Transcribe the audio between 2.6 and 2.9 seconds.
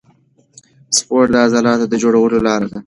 ده.